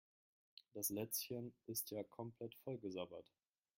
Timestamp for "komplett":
2.03-2.55